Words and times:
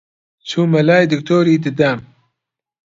چوومە 0.47 0.81
لای 0.87 1.05
دکتۆری 1.11 1.55
ددان 1.63 1.99